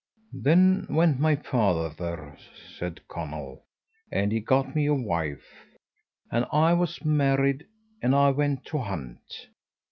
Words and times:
"Then 0.33 0.87
went 0.89 1.19
my 1.19 1.35
father," 1.35 2.35
said 2.75 3.01
Conall, 3.07 3.61
"and 4.11 4.31
he 4.31 4.39
got 4.39 4.75
me 4.75 4.87
a 4.87 4.95
wife, 4.95 5.63
and 6.31 6.43
I 6.51 6.73
was 6.73 7.05
married. 7.05 7.67
I 8.03 8.31
went 8.31 8.65
to 8.65 8.79
hunt. 8.79 9.47